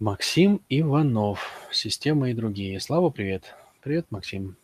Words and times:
Максим 0.00 0.62
Иванов. 0.70 1.68
Система 1.70 2.30
и 2.30 2.34
другие. 2.34 2.80
Слава, 2.80 3.10
привет. 3.10 3.54
Привет, 3.82 4.06
Максим. 4.08 4.56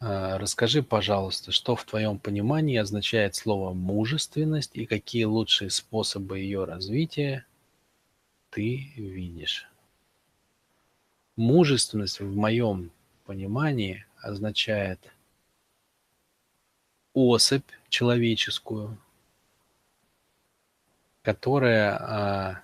А, 0.00 0.38
Расскажи, 0.38 0.82
пожалуйста, 0.82 1.52
что 1.52 1.76
в 1.76 1.84
твоем 1.84 2.18
понимании 2.18 2.78
означает 2.78 3.36
слово 3.36 3.74
«мужественность» 3.74 4.72
и 4.74 4.86
какие 4.86 5.22
лучшие 5.22 5.70
способы 5.70 6.40
ее 6.40 6.64
развития 6.64 7.46
ты 8.50 8.90
видишь? 8.96 9.68
Мужественность 11.36 12.18
в 12.18 12.34
моем 12.34 12.90
понимании 13.24 14.04
означает 14.20 14.98
особь 17.14 17.70
человеческую, 17.88 18.98
которая 21.26 21.96
а, 21.98 22.62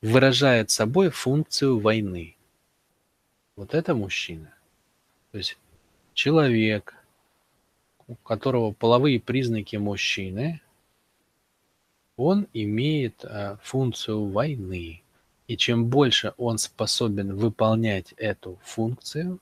выражает 0.00 0.70
собой 0.70 1.10
функцию 1.10 1.78
войны. 1.78 2.34
Вот 3.54 3.74
это 3.74 3.94
мужчина. 3.94 4.50
То 5.30 5.36
есть 5.36 5.58
человек, 6.14 6.94
у 8.08 8.14
которого 8.14 8.72
половые 8.72 9.20
признаки 9.20 9.76
мужчины, 9.76 10.62
он 12.16 12.46
имеет 12.54 13.26
а, 13.26 13.58
функцию 13.62 14.24
войны. 14.30 15.02
И 15.46 15.58
чем 15.58 15.84
больше 15.90 16.32
он 16.38 16.56
способен 16.56 17.36
выполнять 17.36 18.14
эту 18.16 18.58
функцию, 18.64 19.38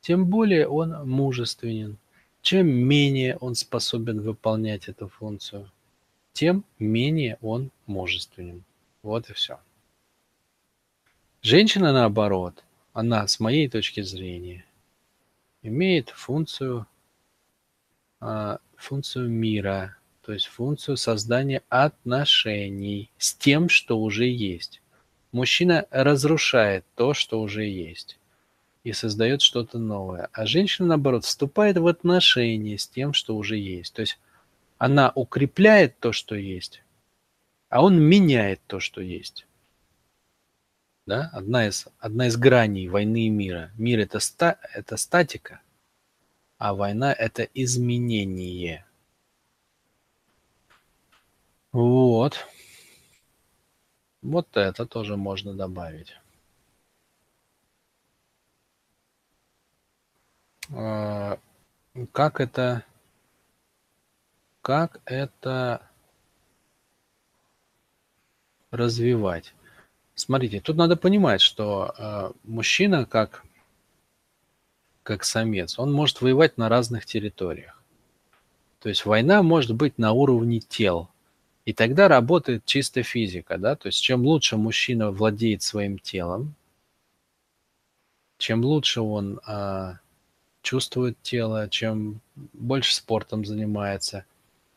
тем 0.00 0.24
более 0.24 0.68
он 0.68 1.06
мужественен. 1.06 1.98
Чем 2.40 2.66
менее 2.66 3.36
он 3.36 3.54
способен 3.56 4.22
выполнять 4.22 4.88
эту 4.88 5.08
функцию, 5.08 5.70
тем 6.32 6.64
менее 6.78 7.38
он 7.40 7.70
мужественен. 7.86 8.64
Вот 9.02 9.30
и 9.30 9.32
все. 9.32 9.58
Женщина, 11.40 11.92
наоборот, 11.92 12.62
она, 12.92 13.26
с 13.26 13.40
моей 13.40 13.68
точки 13.68 14.00
зрения, 14.02 14.64
имеет 15.62 16.10
функцию, 16.10 16.86
а, 18.20 18.58
функцию 18.76 19.28
мира, 19.28 19.96
то 20.22 20.32
есть 20.32 20.46
функцию 20.46 20.96
создания 20.96 21.62
отношений 21.68 23.10
с 23.18 23.34
тем, 23.34 23.68
что 23.68 23.98
уже 23.98 24.26
есть. 24.26 24.80
Мужчина 25.32 25.86
разрушает 25.90 26.84
то, 26.94 27.14
что 27.14 27.40
уже 27.40 27.64
есть, 27.64 28.18
и 28.84 28.92
создает 28.92 29.42
что-то 29.42 29.78
новое. 29.78 30.28
А 30.32 30.46
женщина, 30.46 30.88
наоборот, 30.88 31.24
вступает 31.24 31.78
в 31.78 31.86
отношения 31.86 32.78
с 32.78 32.86
тем, 32.86 33.12
что 33.12 33.36
уже 33.36 33.56
есть. 33.56 33.94
То 33.94 34.02
есть 34.02 34.18
она 34.82 35.12
укрепляет 35.14 36.00
то, 36.00 36.10
что 36.10 36.34
есть, 36.34 36.82
а 37.68 37.84
он 37.84 38.02
меняет 38.02 38.60
то, 38.66 38.80
что 38.80 39.00
есть. 39.00 39.46
Да? 41.06 41.30
Одна, 41.32 41.68
из, 41.68 41.86
одна 42.00 42.26
из 42.26 42.36
граней 42.36 42.88
войны 42.88 43.26
и 43.26 43.28
мира. 43.28 43.70
Мир 43.78 44.00
это, 44.00 44.18
ста, 44.18 44.58
это 44.74 44.96
статика, 44.96 45.60
а 46.58 46.74
война 46.74 47.12
это 47.12 47.44
изменение. 47.54 48.84
Вот. 51.70 52.44
Вот 54.20 54.48
это 54.56 54.84
тоже 54.84 55.16
можно 55.16 55.54
добавить. 55.54 56.16
А, 60.74 61.38
как 62.10 62.40
это 62.40 62.84
как 64.62 65.00
это 65.04 65.82
развивать? 68.70 69.54
Смотрите, 70.14 70.60
тут 70.60 70.76
надо 70.76 70.96
понимать, 70.96 71.40
что 71.40 71.94
э, 71.98 72.32
мужчина 72.44 73.04
как, 73.04 73.44
как 75.02 75.24
самец, 75.24 75.78
он 75.78 75.92
может 75.92 76.20
воевать 76.20 76.58
на 76.58 76.68
разных 76.68 77.06
территориях. 77.06 77.82
То 78.78 78.88
есть 78.88 79.04
война 79.04 79.42
может 79.42 79.74
быть 79.74 79.98
на 79.98 80.12
уровне 80.12 80.60
тел. 80.60 81.08
И 81.64 81.72
тогда 81.72 82.08
работает 82.08 82.64
чисто 82.64 83.02
физика, 83.02 83.56
да, 83.56 83.76
то 83.76 83.86
есть 83.86 84.02
чем 84.02 84.22
лучше 84.22 84.56
мужчина 84.56 85.10
владеет 85.12 85.62
своим 85.62 85.98
телом, 85.98 86.54
чем 88.38 88.64
лучше 88.64 89.00
он 89.00 89.40
э, 89.46 89.94
чувствует 90.62 91.20
тело, 91.22 91.68
чем 91.68 92.20
больше 92.34 92.94
спортом 92.96 93.44
занимается, 93.44 94.24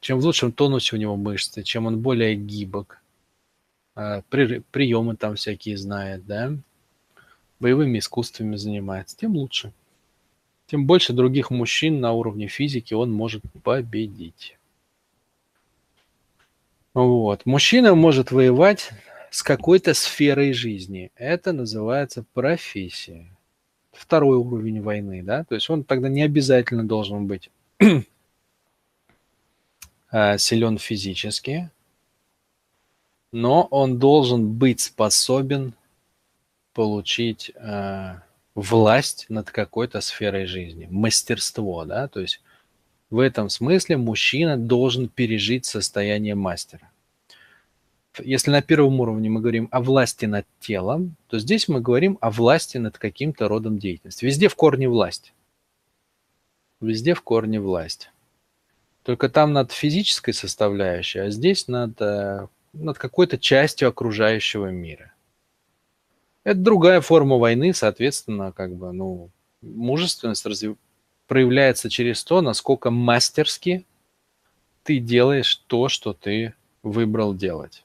чем 0.06 0.20
в 0.20 0.24
лучшем 0.24 0.52
тонусе 0.52 0.96
у 0.96 1.00
него 1.00 1.16
мышцы, 1.16 1.64
чем 1.64 1.88
он 1.88 2.00
более 2.00 2.36
гибок, 2.36 3.02
а, 3.96 4.22
при, 4.30 4.60
приемы 4.60 5.16
там 5.16 5.36
всякие 5.36 5.80
знает, 5.80 6.28
да, 6.28 6.54
боевыми 7.60 7.98
искусствами 7.98 8.56
занимается, 8.56 9.18
тем 9.18 9.36
лучше. 9.36 9.74
Тем 10.68 10.86
больше 10.86 11.12
других 11.12 11.50
мужчин 11.50 12.02
на 12.02 12.12
уровне 12.12 12.48
физики 12.48 12.94
он 12.94 13.12
может 13.12 13.42
победить. 13.64 14.60
Вот. 16.94 17.48
Мужчина 17.48 17.96
может 17.96 18.30
воевать 18.30 18.92
с 19.32 19.42
какой-то 19.42 19.96
сферой 19.96 20.54
жизни. 20.54 21.10
Это 21.16 21.52
называется 21.52 22.24
профессия. 22.36 23.26
Второй 23.92 24.38
уровень 24.38 24.84
войны, 24.84 25.24
да, 25.24 25.46
то 25.46 25.56
есть 25.56 25.68
он 25.72 25.84
тогда 25.84 26.10
не 26.10 26.22
обязательно 26.22 26.88
должен 26.88 27.26
быть 27.26 27.50
силен 30.38 30.78
физически, 30.78 31.72
но 33.32 33.64
он 33.64 34.00
должен 34.00 34.54
быть 34.54 34.80
способен 34.80 35.74
получить 36.74 37.52
э, 37.56 38.16
власть 38.54 39.26
над 39.30 39.52
какой-то 39.52 40.00
сферой 40.00 40.46
жизни, 40.46 40.88
мастерство, 40.90 41.84
да, 41.84 42.08
то 42.08 42.22
есть 42.22 42.42
в 43.10 43.20
этом 43.20 43.50
смысле 43.50 43.98
мужчина 43.98 44.58
должен 44.58 45.10
пережить 45.10 45.66
состояние 45.66 46.36
мастера. 46.36 46.90
Если 48.24 48.52
на 48.52 48.62
первом 48.62 49.00
уровне 49.02 49.30
мы 49.30 49.42
говорим 49.42 49.68
о 49.72 49.82
власти 49.82 50.26
над 50.26 50.46
телом, 50.62 51.16
то 51.28 51.38
здесь 51.38 51.68
мы 51.68 51.82
говорим 51.82 52.18
о 52.22 52.32
власти 52.32 52.78
над 52.78 52.98
каким-то 52.98 53.50
родом 53.50 53.78
деятельности. 53.78 54.24
Везде 54.24 54.48
в 54.48 54.56
корне 54.56 54.88
власть. 54.88 55.34
Везде 56.80 57.14
в 57.14 57.22
корне 57.22 57.60
власть. 57.60 58.12
Только 59.06 59.30
там 59.30 59.54
над 59.54 59.72
физической 59.72 60.32
составляющей, 60.32 61.20
а 61.20 61.30
здесь 61.30 61.68
над, 61.68 62.02
э, 62.02 62.48
над 62.74 62.98
какой-то 62.98 63.38
частью 63.38 63.90
окружающего 63.90 64.72
мира. 64.72 65.14
Это 66.44 66.60
другая 66.60 67.02
форма 67.02 67.38
войны, 67.38 67.72
соответственно, 67.76 68.52
как 68.52 68.76
бы, 68.76 68.92
ну, 68.92 69.30
мужественность 69.62 70.44
развив... 70.48 70.78
проявляется 71.28 71.88
через 71.88 72.24
то, 72.24 72.42
насколько 72.42 72.90
мастерски 72.90 73.86
ты 74.82 74.98
делаешь 74.98 75.56
то, 75.68 75.88
что 75.88 76.14
ты 76.14 76.56
выбрал 76.82 77.36
делать. 77.36 77.84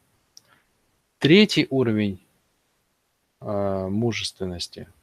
Третий 1.19 1.67
уровень 1.69 2.19
э, 3.43 3.89
мужественности– 3.91 4.89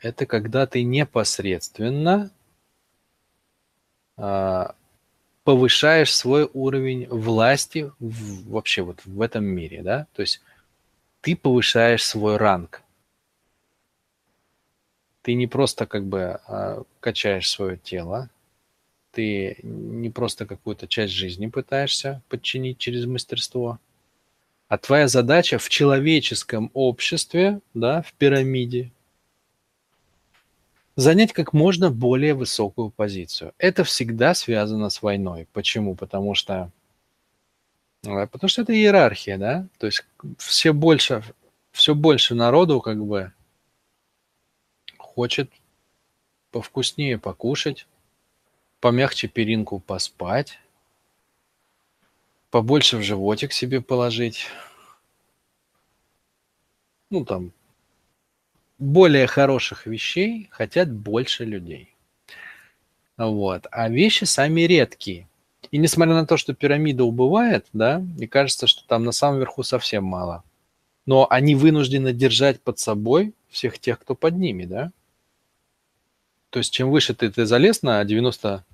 это 0.00 0.26
когда 0.26 0.68
ты 0.68 0.84
непосредственно 0.84 2.30
повышаешь 5.44 6.14
свой 6.14 6.48
уровень 6.52 7.08
власти 7.08 7.90
в, 7.98 8.50
вообще 8.50 8.82
вот 8.82 9.04
в 9.04 9.20
этом 9.20 9.44
мире, 9.44 9.82
да, 9.82 10.06
то 10.14 10.22
есть 10.22 10.40
ты 11.20 11.36
повышаешь 11.36 12.04
свой 12.04 12.36
ранг. 12.36 12.82
Ты 15.22 15.34
не 15.34 15.46
просто 15.46 15.86
как 15.86 16.04
бы 16.04 16.40
а, 16.46 16.82
качаешь 17.00 17.48
свое 17.48 17.76
тело, 17.76 18.28
ты 19.12 19.56
не 19.62 20.10
просто 20.10 20.46
какую-то 20.46 20.88
часть 20.88 21.12
жизни 21.12 21.46
пытаешься 21.46 22.22
подчинить 22.28 22.78
через 22.78 23.06
мастерство, 23.06 23.78
а 24.68 24.78
твоя 24.78 25.06
задача 25.06 25.58
в 25.58 25.68
человеческом 25.68 26.70
обществе, 26.74 27.60
да, 27.74 28.02
в 28.02 28.14
пирамиде, 28.14 28.90
занять 30.96 31.32
как 31.32 31.52
можно 31.52 31.90
более 31.90 32.34
высокую 32.34 32.90
позицию. 32.90 33.52
Это 33.58 33.84
всегда 33.84 34.34
связано 34.34 34.90
с 34.90 35.02
войной. 35.02 35.48
Почему? 35.52 35.94
Потому 35.94 36.34
что, 36.34 36.70
э, 38.04 38.26
потому 38.26 38.48
что 38.48 38.62
это 38.62 38.74
иерархия, 38.74 39.38
да? 39.38 39.66
То 39.78 39.86
есть 39.86 40.04
все 40.38 40.72
больше, 40.72 41.22
все 41.70 41.94
больше 41.94 42.34
народу 42.34 42.80
как 42.80 43.04
бы 43.04 43.32
хочет 44.98 45.50
повкуснее 46.50 47.18
покушать, 47.18 47.86
помягче 48.80 49.28
перинку 49.28 49.80
поспать, 49.80 50.58
побольше 52.50 52.98
в 52.98 53.02
животик 53.02 53.52
себе 53.52 53.80
положить. 53.80 54.46
Ну, 57.08 57.24
там, 57.24 57.52
более 58.82 59.26
хороших 59.26 59.86
вещей 59.86 60.48
хотят 60.50 60.90
больше 60.92 61.44
людей. 61.44 61.94
Вот. 63.16 63.66
А 63.70 63.88
вещи 63.88 64.24
сами 64.24 64.62
редкие. 64.62 65.28
И 65.70 65.78
несмотря 65.78 66.14
на 66.14 66.26
то, 66.26 66.36
что 66.36 66.52
пирамида 66.52 67.04
убывает, 67.04 67.66
да, 67.72 68.04
и 68.18 68.26
кажется, 68.26 68.66
что 68.66 68.86
там 68.86 69.04
на 69.04 69.12
самом 69.12 69.38
верху 69.38 69.62
совсем 69.62 70.04
мало, 70.04 70.42
но 71.06 71.26
они 71.30 71.54
вынуждены 71.54 72.12
держать 72.12 72.60
под 72.60 72.78
собой 72.78 73.32
всех 73.48 73.78
тех, 73.78 74.00
кто 74.00 74.14
под 74.14 74.36
ними, 74.36 74.64
да. 74.64 74.90
То 76.50 76.58
есть 76.58 76.72
чем 76.72 76.90
выше 76.90 77.14
ты, 77.14 77.30
ты 77.30 77.46
залез 77.46 77.82
на 77.82 78.04
90, 78.04 78.64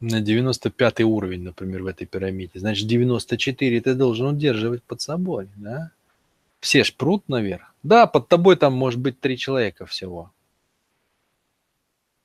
на 0.00 0.20
95 0.20 1.00
уровень, 1.02 1.42
например, 1.42 1.84
в 1.84 1.86
этой 1.86 2.06
пирамиде, 2.06 2.58
значит 2.58 2.86
94 2.88 3.80
ты 3.80 3.94
должен 3.94 4.26
удерживать 4.26 4.82
под 4.82 5.00
собой, 5.00 5.48
да. 5.56 5.92
Все 6.60 6.84
ж 6.84 6.94
прут 6.94 7.28
наверх. 7.28 7.74
Да, 7.82 8.06
под 8.06 8.28
тобой 8.28 8.56
там 8.56 8.74
может 8.74 9.00
быть 9.00 9.20
три 9.20 9.38
человека 9.38 9.86
всего. 9.86 10.32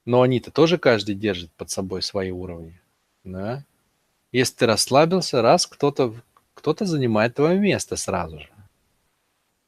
Но 0.06 0.21
они-то 0.21 0.51
тоже 0.51 0.77
каждый 0.77 1.15
держит 1.15 1.51
под 1.53 1.69
собой 1.69 2.01
свои 2.01 2.31
уровни. 2.31 2.81
Да? 3.24 3.63
Если 4.31 4.56
ты 4.56 4.65
расслабился, 4.65 5.41
раз 5.41 5.68
кто-то 5.68 6.15
кто-то 6.53 6.85
занимает 6.85 7.35
твое 7.35 7.59
место 7.59 7.95
сразу 7.95 8.39
же. 8.39 8.50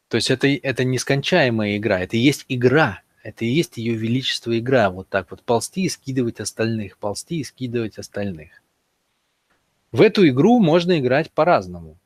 То 0.07 0.17
есть 0.17 0.29
это, 0.29 0.47
это 0.47 0.83
нескончаемая 0.83 1.77
игра, 1.77 1.99
это 1.99 2.15
и 2.15 2.19
есть 2.19 2.45
игра, 2.47 3.01
это 3.23 3.43
и 3.43 3.49
есть 3.49 3.77
ее 3.77 3.95
величество 3.95 4.57
игра, 4.57 4.89
вот 4.89 5.09
так 5.09 5.31
вот 5.31 5.41
ползти 5.41 5.83
и 5.83 5.89
скидывать 5.89 6.39
остальных, 6.39 6.97
ползти 6.97 7.39
и 7.39 7.43
скидывать 7.43 7.97
остальных. 7.97 8.61
В 9.91 10.01
эту 10.01 10.27
игру 10.27 10.59
можно 10.59 10.99
играть 10.99 11.31
по-разному. 11.31 11.97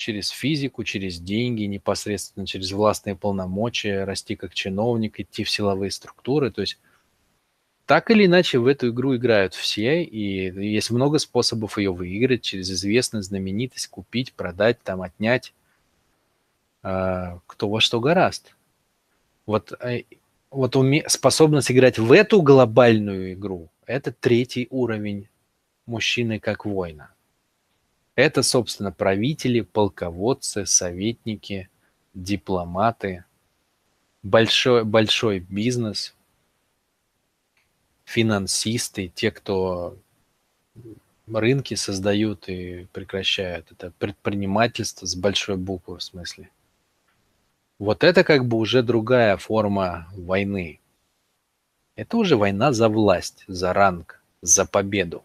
Через 0.00 0.30
физику, 0.30 0.82
через 0.82 1.20
деньги, 1.20 1.64
непосредственно 1.64 2.46
через 2.46 2.72
властные 2.72 3.16
полномочия, 3.16 4.04
расти 4.04 4.34
как 4.34 4.54
чиновник, 4.54 5.20
идти 5.20 5.44
в 5.44 5.50
силовые 5.50 5.90
структуры. 5.90 6.50
То 6.50 6.62
есть 6.62 6.78
так 7.84 8.10
или 8.10 8.24
иначе 8.24 8.58
в 8.58 8.66
эту 8.66 8.88
игру 8.88 9.14
играют 9.16 9.52
все, 9.52 10.02
и 10.02 10.50
есть 10.68 10.90
много 10.90 11.18
способов 11.18 11.76
ее 11.76 11.92
выиграть 11.92 12.40
через 12.40 12.70
известность, 12.70 13.28
знаменитость, 13.28 13.88
купить, 13.88 14.32
продать, 14.32 14.80
там, 14.82 15.02
отнять, 15.02 15.52
э, 16.82 17.38
кто 17.46 17.68
во 17.68 17.82
что 17.82 18.00
гораст. 18.00 18.56
Вот, 19.44 19.74
э, 19.82 20.04
вот 20.50 20.76
уме... 20.76 21.04
способность 21.10 21.70
играть 21.70 21.98
в 21.98 22.10
эту 22.12 22.40
глобальную 22.40 23.34
игру– 23.34 23.68
это 23.84 24.12
третий 24.12 24.66
уровень 24.70 25.28
мужчины 25.84 26.40
как 26.40 26.64
воина. 26.64 27.10
Это, 28.20 28.42
собственно, 28.42 28.92
правители, 28.92 29.60
полководцы, 29.60 30.66
советники, 30.66 31.68
дипломаты, 32.14 33.24
большой, 34.22 34.84
большой 34.84 35.40
бизнес– 35.40 36.14
финансисты, 38.10 39.08
те, 39.14 39.30
кто 39.30 39.96
рынки 41.32 41.74
создают 41.74 42.48
и 42.48 42.86
прекращают. 42.92 43.70
Это 43.70 43.92
предпринимательство 43.98 45.06
с 45.06 45.14
большой 45.14 45.56
буквы 45.56 45.98
в 45.98 46.02
смысле. 46.02 46.50
Вот 47.78 48.02
это 48.02 48.24
как 48.24 48.46
бы 48.46 48.56
уже 48.56 48.82
другая 48.82 49.36
форма 49.36 50.08
войны. 50.12 50.80
Это 51.94 52.16
уже 52.16 52.36
война 52.36 52.72
за 52.72 52.88
власть, 52.88 53.44
за 53.46 53.72
ранг, 53.72 54.22
за 54.42 54.66
победу. 54.66 55.22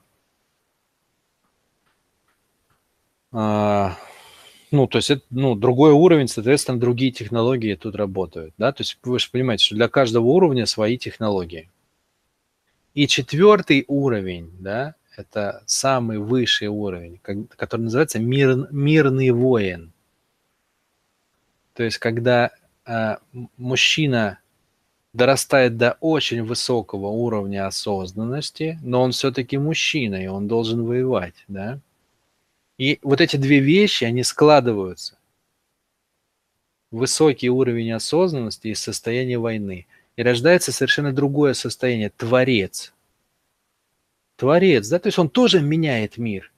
А, 3.24 3.24
ну, 3.35 4.87
то 4.87 4.97
есть 4.97 5.09
это 5.09 5.23
ну, 5.29 5.55
другой 5.55 5.91
уровень, 5.91 6.27
соответственно, 6.27 6.79
другие 6.79 7.11
технологии 7.11 7.75
тут 7.75 7.95
работают. 7.95 8.53
Да? 8.57 8.71
То 8.71 8.81
есть 8.81 8.97
вы 9.03 9.19
же 9.19 9.29
понимаете, 9.29 9.65
что 9.65 9.75
для 9.75 9.89
каждого 9.89 10.25
уровня 10.25 10.65
свои 10.65 10.97
технологии. 10.97 11.69
И 12.93 13.07
четвертый 13.07 13.83
уровень, 13.87 14.51
да, 14.59 14.95
это 15.17 15.63
самый 15.65 16.17
высший 16.17 16.69
уровень, 16.69 17.19
который 17.21 17.81
называется 17.81 18.19
мир, 18.19 18.67
мирный 18.71 19.31
воин. 19.31 19.91
То 21.73 21.83
есть, 21.83 21.97
когда 21.97 22.51
э, 22.85 23.17
мужчина 23.57 24.39
дорастает 25.11 25.77
до 25.77 25.97
очень 25.99 26.43
высокого 26.43 27.07
уровня 27.07 27.67
осознанности, 27.67 28.79
но 28.81 29.01
он 29.01 29.11
все-таки 29.11 29.57
мужчина, 29.57 30.15
и 30.15 30.27
он 30.27 30.47
должен 30.47 30.85
воевать, 30.85 31.43
да. 31.49 31.79
И 32.77 32.99
вот 33.01 33.21
эти 33.21 33.37
две 33.37 33.59
вещи, 33.59 34.03
они 34.03 34.23
складываются. 34.23 35.17
Высокий 36.91 37.49
уровень 37.49 37.93
осознанности 37.93 38.67
и 38.69 38.75
состояние 38.75 39.39
войны– 39.39 39.87
и 40.15 40.23
рождается 40.23 40.71
совершенно 40.71 41.13
другое 41.13 41.53
состояние– 41.53 42.09
творец. 42.17 42.93
Творец, 44.37 44.87
да, 44.89 44.99
то 44.99 45.07
есть 45.07 45.19
он 45.19 45.29
тоже 45.29 45.61
меняет 45.61 46.17
мир, 46.17 46.51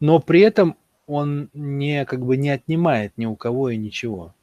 но 0.00 0.18
при 0.18 0.40
этом 0.40 0.76
он 1.06 1.50
не, 1.52 2.04
как 2.06 2.24
бы 2.24 2.36
не 2.36 2.50
отнимает 2.50 3.12
ни 3.16 3.26
у 3.26 3.36
кого 3.36 3.70
и 3.70 3.76
ничего. 3.76 4.34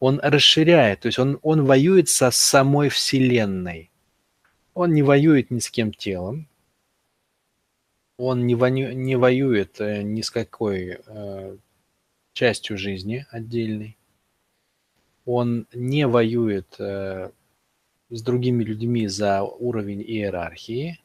Он 0.00 0.18
расширяет, 0.20 1.00
то 1.00 1.06
есть 1.06 1.20
он, 1.20 1.38
он 1.42 1.64
воюет 1.64 2.08
со 2.08 2.32
самой 2.32 2.88
Вселенной. 2.88 3.90
Он 4.74 4.92
не 4.92 5.02
воюет 5.02 5.52
ни 5.52 5.60
с 5.60 5.70
кем 5.70 5.92
телом, 5.92 6.48
он 8.24 8.46
не, 8.46 8.54
воню, 8.54 8.92
не 8.92 9.16
воюет 9.16 9.80
э, 9.80 10.02
ни 10.02 10.20
с 10.22 10.30
какой 10.30 10.98
э, 11.04 11.56
частью 12.32 12.78
жизни 12.78 13.26
отдельной 13.30 13.96
он 15.24 15.66
не 15.72 16.06
воюет 16.06 16.74
э, 16.78 17.30
с 18.10 18.22
другими 18.22 18.64
людьми 18.64 19.06
за 19.06 19.42
уровень 19.42 20.02
иерархии, 20.02 21.00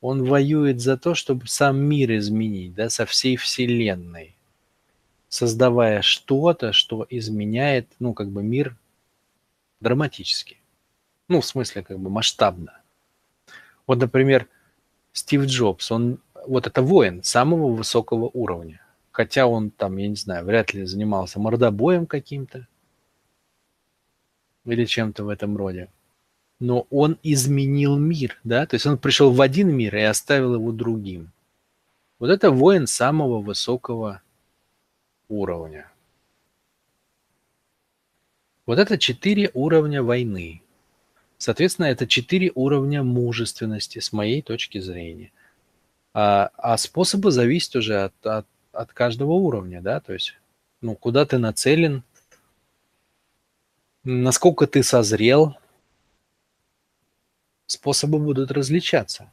он 0.00 0.24
воюет 0.24 0.80
за 0.80 0.96
то, 0.96 1.14
чтобы 1.14 1.46
сам 1.46 1.78
мир 1.78 2.16
изменить, 2.16 2.74
да, 2.74 2.88
со 2.88 3.06
всей 3.06 3.36
вселенной, 3.36 4.36
создавая 5.28 6.02
что-то, 6.02 6.72
что 6.72 7.06
изменяет, 7.10 7.88
ну, 7.98 8.14
как 8.14 8.30
бы 8.30 8.42
мир 8.42 8.76
драматически. 9.80 10.58
Ну, 11.28 11.40
в 11.40 11.46
смысле, 11.46 11.82
как 11.82 11.98
бы 11.98 12.10
масштабно. 12.10 12.80
Вот, 13.86 13.98
например, 13.98 14.48
Стив 15.12 15.44
Джобс, 15.44 15.90
он 15.90 16.20
вот 16.48 16.66
это 16.66 16.82
воин 16.82 17.22
самого 17.22 17.72
высокого 17.72 18.30
уровня. 18.32 18.80
Хотя 19.10 19.46
он 19.46 19.70
там, 19.70 19.96
я 19.96 20.08
не 20.08 20.16
знаю, 20.16 20.44
вряд 20.44 20.74
ли 20.74 20.84
занимался 20.84 21.40
мордобоем 21.40 22.06
каким-то, 22.06 22.66
или 24.64 24.84
чем-то 24.84 25.24
в 25.24 25.28
этом 25.28 25.56
роде. 25.56 25.88
Но 26.60 26.86
он 26.90 27.18
изменил 27.22 27.96
мир, 27.96 28.38
да, 28.44 28.66
то 28.66 28.74
есть 28.74 28.86
он 28.86 28.98
пришел 28.98 29.32
в 29.32 29.40
один 29.40 29.70
мир 29.70 29.96
и 29.96 30.00
оставил 30.00 30.54
его 30.54 30.72
другим. 30.72 31.30
Вот 32.18 32.30
это 32.30 32.50
воин 32.50 32.86
самого 32.86 33.40
высокого 33.40 34.22
уровня. 35.28 35.90
Вот 38.66 38.78
это 38.78 38.98
четыре 38.98 39.50
уровня 39.54 40.02
войны. 40.02 40.62
Соответственно, 41.38 41.86
это 41.86 42.06
четыре 42.06 42.50
уровня 42.54 43.02
мужественности 43.02 44.00
с 44.00 44.12
моей 44.12 44.42
точки 44.42 44.78
зрения. 44.78 45.30
А, 46.20 46.50
а 46.56 46.76
способы 46.78 47.30
зависят 47.30 47.76
уже 47.76 48.02
от, 48.02 48.26
от, 48.26 48.46
от 48.72 48.92
каждого 48.92 49.34
уровня, 49.34 49.80
да, 49.80 50.00
то 50.00 50.12
есть, 50.12 50.34
ну, 50.80 50.96
куда 50.96 51.24
ты 51.24 51.38
нацелен, 51.38 52.02
насколько 54.02 54.66
ты 54.66 54.82
созрел, 54.82 55.56
способы 57.66 58.18
будут 58.18 58.50
различаться. 58.50 59.30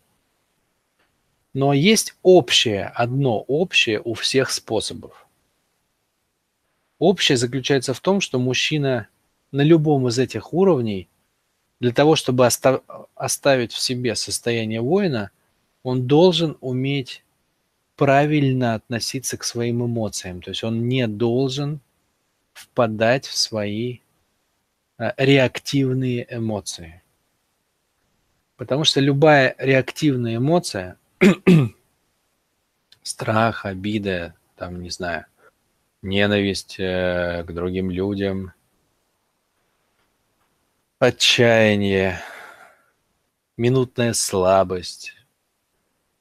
Но 1.54 1.74
есть 1.74 2.16
общее, 2.22 2.86
одно 2.94 3.40
общее 3.40 4.00
у 4.00 4.14
всех 4.14 4.52
способов. 4.52 5.26
Общее 7.00 7.36
заключается 7.36 7.96
в 7.96 8.00
том, 8.00 8.22
что 8.22 8.38
мужчина 8.38 9.08
на 9.52 9.62
любом 9.62 10.08
из 10.08 10.20
этих 10.20 10.54
уровней, 10.54 11.10
для 11.80 11.94
того, 11.94 12.16
чтобы 12.16 12.46
оста- 12.46 12.84
оставить 13.16 13.74
в 13.74 13.80
себе 13.80 14.16
состояние 14.16 14.82
воина, 14.82 15.32
он 15.86 16.08
должен 16.08 16.58
уметь 16.60 17.24
правильно 17.96 18.74
относиться 18.74 19.38
к 19.38 19.44
своим 19.44 19.86
эмоциям. 19.86 20.42
То 20.42 20.52
есть 20.52 20.64
он 20.64 20.88
не 20.90 21.08
должен 21.08 21.80
впадать 22.54 23.26
в 23.26 23.38
свои 23.38 24.00
Э, 24.98 25.12
реактивные 25.18 26.26
эмоции. 26.30 27.02
Потому 28.56 28.86
что 28.86 29.02
любая 29.02 29.54
реактивная 29.58 30.38
эмоция, 30.38 30.98
страх, 33.04 33.66
обида, 33.66 34.36
там, 34.56 34.82
не 34.82 34.90
знаю, 34.90 35.26
ненависть 36.02 36.80
э, 36.80 37.44
к 37.46 37.52
другим 37.52 37.92
людям, 37.92 38.54
отчаяние, 41.00 42.22
минутная 43.58 44.14
слабость, 44.14 45.14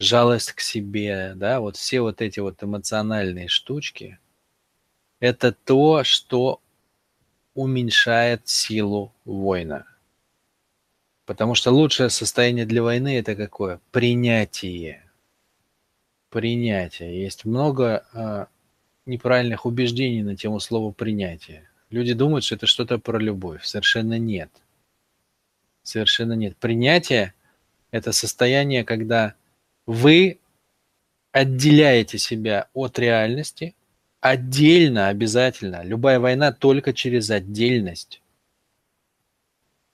жалость 0.04 0.52
к 0.52 0.60
себе, 0.60 1.32
да, 1.36 1.60
вот 1.60 1.76
все 1.76 2.00
вот 2.00 2.20
эти 2.20 2.40
вот 2.40 2.62
эмоциональные 2.62 3.48
штучки, 3.48 4.18
это 5.20 5.52
то, 5.52 6.04
что 6.04 6.60
уменьшает 7.54 8.48
силу 8.48 9.12
воина. 9.24 9.86
Потому 11.26 11.54
что 11.54 11.70
лучшее 11.70 12.10
состояние 12.10 12.66
для 12.66 12.82
войны 12.82 13.18
это 13.18 13.34
какое? 13.34 13.80
Принятие. 13.90 15.02
принятия. 16.28 17.22
Есть 17.22 17.44
много 17.44 18.04
э, 18.12 18.46
неправильных 19.06 19.66
убеждений 19.66 20.22
на 20.22 20.36
тему 20.36 20.60
слова 20.60 20.92
принятие. 20.92 21.68
Люди 21.90 22.12
думают, 22.12 22.44
что 22.44 22.56
это 22.56 22.66
что-то 22.66 22.98
про 22.98 23.18
любовь. 23.18 23.64
Совершенно 23.64 24.18
нет. 24.18 24.50
Совершенно 25.82 26.32
нет. 26.32 26.56
Принятие– 26.56 27.34
это 27.90 28.12
состояние, 28.12 28.84
когда 28.84 29.34
вы 29.86 30.40
отделяете 31.32 32.18
себя 32.18 32.68
от 32.74 32.98
реальности, 32.98 33.74
отдельно 34.20 35.08
обязательно. 35.08 35.82
Любая 35.82 36.20
война 36.20 36.52
только 36.52 36.92
через 36.92 37.30
отдельность. 37.30 38.22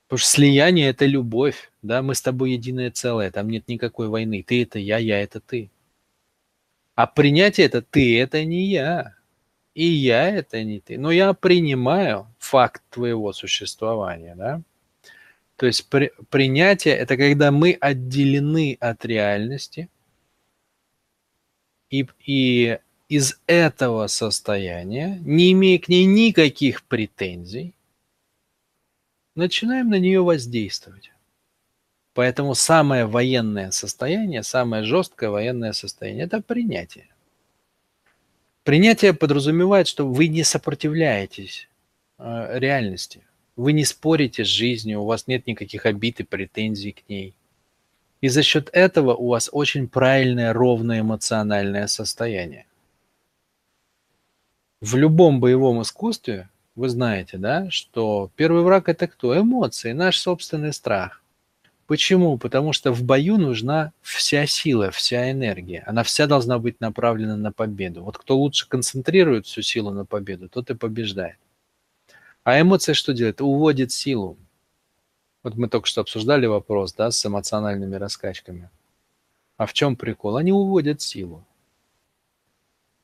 Потому 0.06 0.18
что 0.18 0.28
слияние– 0.28 0.88
это 0.90 1.06
любовь. 1.06 1.70
Да? 1.82 2.02
Мы 2.02 2.14
с 2.14 2.22
тобой 2.22 2.52
единое 2.52 2.90
целое, 2.90 3.30
там 3.30 3.48
нет 3.48 3.68
никакой 3.68 4.08
войны. 4.08 4.44
Ты– 4.46 4.62
это 4.64 4.78
я, 4.78 4.98
я– 4.98 5.20
это 5.22 5.40
ты. 5.40 5.70
А 6.94 7.06
принятие– 7.06 7.66
это 7.68 7.80
ты– 7.80 8.20
это 8.20 8.44
не 8.44 8.66
я. 8.66 9.14
И 9.74 9.84
я– 9.86 10.28
это 10.30 10.62
не 10.62 10.80
ты. 10.80 10.98
Но 10.98 11.10
я 11.10 11.32
принимаю 11.32 12.26
факт 12.38 12.82
твоего 12.90 13.32
существования. 13.32 14.34
Да? 14.34 14.62
То 15.60 15.66
есть 15.66 15.90
при, 15.90 16.10
принятие– 16.30 16.94
это 16.96 17.18
когда 17.18 17.50
мы 17.50 17.76
отделены 17.78 18.78
от 18.80 19.04
реальности, 19.04 19.90
и, 21.90 22.06
и 22.24 22.78
из 23.10 23.38
этого 23.46 24.06
состояния, 24.06 25.20
не 25.22 25.52
имея 25.52 25.78
к 25.78 25.88
ней 25.88 26.06
никаких 26.06 26.82
претензий, 26.84 27.74
начинаем 29.34 29.90
на 29.90 29.98
нее 29.98 30.22
воздействовать. 30.22 31.12
Поэтому 32.14 32.54
самое 32.54 33.04
военное 33.04 33.70
состояние, 33.70 34.42
самое 34.42 34.82
жесткое 34.84 35.28
военное 35.28 35.74
состояние– 35.74 36.24
это 36.24 36.40
принятие. 36.40 37.10
Принятие 38.62 39.12
подразумевает, 39.12 39.88
что 39.88 40.08
вы 40.08 40.28
не 40.28 40.42
сопротивляетесь 40.42 41.68
э, 42.16 42.58
реальности, 42.58 43.20
вы 43.60 43.74
не 43.74 43.84
спорите 43.84 44.42
с 44.42 44.48
жизнью, 44.48 45.02
у 45.02 45.04
вас 45.04 45.26
нет 45.26 45.46
никаких 45.46 45.84
обид 45.84 46.20
и 46.20 46.24
претензий 46.24 46.92
к 46.92 47.06
ней. 47.10 47.34
И 48.22 48.28
за 48.28 48.42
счет 48.42 48.70
этого 48.72 49.14
у 49.14 49.28
вас 49.28 49.50
очень 49.52 49.86
правильное, 49.86 50.54
ровное 50.54 51.00
эмоциональное 51.00 51.86
состояние. 51.86 52.64
В 54.80 54.96
любом 54.96 55.40
боевом 55.40 55.82
искусстве 55.82 56.48
вы 56.74 56.88
знаете, 56.88 57.36
да, 57.36 57.70
что 57.70 58.30
первый 58.34 58.62
враг 58.62 58.88
это 58.88 59.06
кто? 59.06 59.38
Эмоции, 59.38 59.92
наш 59.92 60.18
собственный 60.18 60.72
страх. 60.72 61.22
Почему? 61.86 62.38
Потому 62.38 62.72
что 62.72 62.92
в 62.92 63.02
бою 63.02 63.36
нужна 63.36 63.92
вся 64.00 64.46
сила, 64.46 64.90
вся 64.90 65.30
энергия. 65.30 65.82
Она 65.86 66.02
вся 66.02 66.26
должна 66.26 66.58
быть 66.58 66.80
направлена 66.80 67.36
на 67.36 67.52
победу. 67.52 68.04
Вот 68.04 68.16
кто 68.16 68.38
лучше 68.38 68.66
концентрирует 68.66 69.44
всю 69.44 69.60
силу 69.60 69.90
на 69.90 70.06
победу, 70.06 70.48
тот 70.48 70.70
и 70.70 70.74
побеждает. 70.74 71.36
А 72.44 72.60
эмоция 72.60 72.94
что 72.94 73.12
делает? 73.12 73.40
Уводит 73.40 73.92
силу. 73.92 74.38
Вот 75.42 75.56
мы 75.56 75.68
только 75.68 75.86
что 75.86 76.00
обсуждали 76.00 76.46
вопрос, 76.46 76.92
да, 76.92 77.10
с 77.10 77.24
эмоциональными 77.24 77.96
раскачками. 77.96 78.70
А 79.56 79.66
в 79.66 79.72
чем 79.72 79.96
прикол? 79.96 80.36
Они 80.36 80.52
уводят 80.52 81.00
силу. 81.00 81.46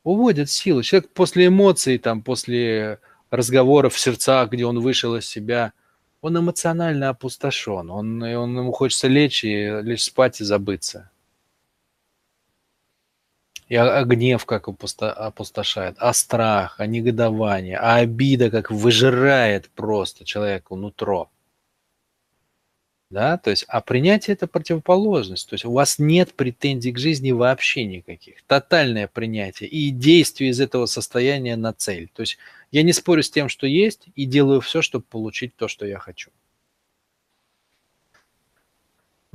Уводят 0.05 0.51
силу. 0.51 0.83
Человек 0.83 1.11
после 1.11 1.49
эмоций, 1.49 1.99
там, 1.99 2.23
после 2.23 3.01
разговоров 3.31 3.95
в 3.95 3.99
сердцах, 3.99 4.51
где 4.51 4.65
он 4.65 4.81
вышел 4.81 5.17
из 5.17 5.27
себя, 5.27 5.73
он 6.21 6.39
эмоционально 6.39 7.11
опустошен. 7.11 7.91
Он, 7.91 8.23
он, 8.23 8.59
ему 8.59 8.73
хочется 8.73 9.09
лечь 9.09 9.45
и 9.45 9.81
лечь 9.83 10.05
спать 10.05 10.41
и 10.41 10.45
забыться. 10.45 11.11
А, 13.71 14.05
гнев 14.05 14.45
как 14.47 14.69
опусто, 14.69 15.13
опустошает, 15.13 15.97
а 15.99 16.13
страх, 16.13 16.77
а 16.79 16.87
негодование, 16.87 17.79
а 17.79 17.97
обида 17.97 18.51
как 18.51 18.71
выжирает 18.71 19.71
просто 19.71 20.25
человеку 20.25 20.77
нутро. 20.77 21.31
Да, 23.09 23.39
то 23.39 23.51
есть, 23.51 23.65
а 23.69 23.81
принятие 23.81 24.35
это 24.35 24.49
противоположность. 24.49 25.49
То 25.49 25.55
есть 25.55 25.65
у 25.65 25.73
вас 25.73 25.99
нет 26.01 26.35
претензий 26.35 26.91
к 26.93 26.99
жизни 26.99 27.31
вообще 27.31 27.85
никаких. 27.85 28.43
Тотальное 28.47 29.07
принятие 29.07 29.69
и 29.69 29.91
действие 29.91 30.51
из 30.51 30.61
этого 30.61 30.87
состояния 30.87 31.57
на 31.57 31.73
цель. 31.73 32.09
То 32.13 32.23
есть 32.23 32.37
я 32.73 32.83
не 32.83 32.93
спорю 32.93 33.23
с 33.23 33.31
тем, 33.31 33.49
что 33.49 33.67
есть, 33.69 34.09
и 34.17 34.25
делаю 34.27 34.61
все, 34.61 34.83
чтобы 34.83 35.05
получить 35.05 35.55
то, 35.57 35.69
что 35.69 35.87
я 35.87 35.99
хочу. 35.99 36.31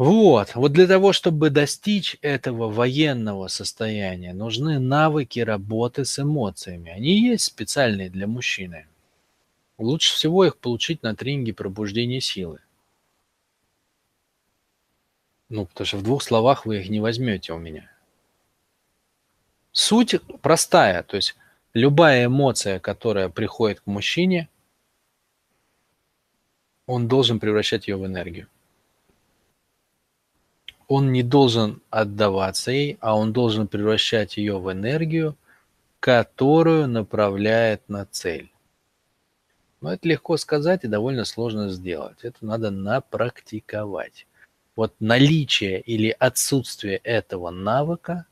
Вот, 0.03 0.55
вот 0.55 0.71
для 0.71 0.87
того, 0.87 1.13
чтобы 1.13 1.51
достичь 1.51 2.17
этого 2.23 2.71
военного 2.71 3.49
состояния, 3.49 4.33
нужны 4.33 4.79
навыки 4.79 5.41
работы 5.41 6.05
с 6.05 6.17
эмоциями. 6.17 6.89
Они 6.89 7.21
есть 7.21 7.43
специальные 7.43 8.09
для 8.09 8.25
мужчины. 8.25 8.87
Лучше 9.77 10.15
всего 10.15 10.43
их 10.43 10.57
получить 10.57 11.03
на 11.03 11.15
тренинге 11.15 11.53
пробуждения 11.53 12.19
силы. 12.19 12.61
Ну, 15.49 15.67
потому 15.67 15.85
что 15.85 15.97
в 15.97 16.03
двух 16.03 16.23
словах 16.23 16.65
вы 16.65 16.79
их 16.79 16.89
не 16.89 16.99
возьмете 16.99 17.53
у 17.53 17.59
меня. 17.59 17.87
Суть 19.71 20.15
простая, 20.41 21.03
то 21.03 21.15
есть 21.15 21.35
любая 21.75 22.25
эмоция, 22.25 22.79
которая 22.79 23.29
приходит 23.29 23.81
к 23.81 23.85
мужчине, 23.85 24.49
он 26.87 27.07
должен 27.07 27.39
превращать 27.39 27.87
ее 27.87 27.97
в 27.97 28.05
энергию. 28.07 28.47
Он 30.93 31.13
не 31.13 31.23
должен 31.23 31.81
отдаваться 31.89 32.69
ей, 32.69 32.97
а 32.99 33.15
он 33.15 33.31
должен 33.31 33.69
превращать 33.69 34.35
ее 34.35 34.59
в 34.59 34.69
энергию, 34.69 35.37
которую 36.01 36.89
направляет 36.89 37.87
на 37.87 38.05
цель. 38.05 38.51
Но 39.79 39.93
это 39.93 40.05
легко 40.05 40.35
сказать 40.35 40.83
и 40.83 40.89
довольно 40.89 41.23
сложно 41.23 41.69
сделать. 41.69 42.17
Это 42.23 42.45
надо 42.45 42.71
напрактиковать. 42.71 44.27
Вот 44.75 44.93
наличие 44.99 45.79
или 45.79 46.13
отсутствие 46.19 46.97
этого 46.97 47.51
навыка 47.51 48.25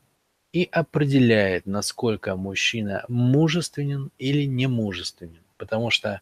и 0.52 0.68
определяет, 0.70 1.64
насколько 1.64 2.36
мужчина 2.36 3.06
мужественен 3.08 4.10
или 4.18 4.44
не 4.44 4.66
мужественен. 4.66 5.40
Потому 5.56 5.88
что 5.88 6.20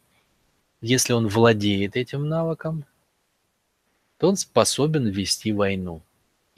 если 0.81 1.15
он 1.15 1.27
владеет 1.27 1.97
этим 1.97 2.29
навыком, 2.29 2.85
то 4.19 4.29
он 4.29 4.37
способен 4.37 5.09
вести 5.09 5.51
войну 5.51 6.01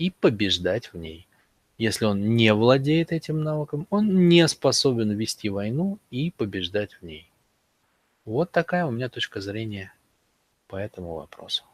и 0.00 0.08
побеждать 0.08 0.94
в 0.94 0.96
ней. 0.96 1.28
Если 1.76 2.06
он 2.06 2.34
не 2.34 2.54
владеет 2.54 3.12
этим 3.12 3.42
навыком, 3.42 3.86
он 3.90 4.28
не 4.28 4.48
способен 4.48 5.10
вести 5.12 5.50
войну 5.50 5.98
и 6.10 6.30
побеждать 6.30 6.94
в 6.94 7.02
ней. 7.02 7.30
Вот 8.24 8.50
такая 8.50 8.86
у 8.86 8.90
меня 8.90 9.10
точка 9.10 9.42
зрения 9.42 9.92
по 10.68 10.76
этому 10.76 11.16
вопросу. 11.16 11.64